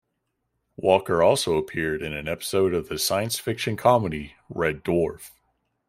[0.77, 5.29] Walker also appeared in an episode of the science fiction comedy "Red Dwarf".